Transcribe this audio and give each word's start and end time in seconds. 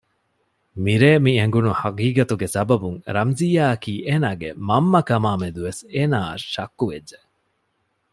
މިރޭ 0.83 1.09
މި 1.23 1.31
އެނގުނު 1.39 1.71
ހަޤީޤަތުގެ 1.81 2.47
ސަބަބުން 2.55 2.99
ރަމްޒިއްޔާއަކީ 3.15 3.93
އޭނާގެ 4.07 4.49
މަންމަ 4.67 5.01
ކަމާމެދުވެސް 5.09 5.81
އޭނާއަށް 5.93 6.47
ޝައްކުވެއްޖެ 6.53 7.17